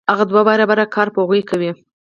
[0.09, 1.71] هغه دوه برابره کار په هغوی کوي